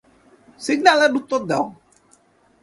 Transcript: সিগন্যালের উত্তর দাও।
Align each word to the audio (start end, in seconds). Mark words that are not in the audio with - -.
সিগন্যালের 0.61 1.11
উত্তর 1.19 1.41
দাও। 1.49 1.65